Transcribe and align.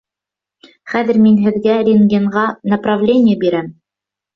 Хәҙер 0.93 1.21
мин 1.27 1.37
һеҙгә 1.45 1.77
рентгенға 1.91 2.49
направление 2.77 3.41
бирәм. 3.49 3.75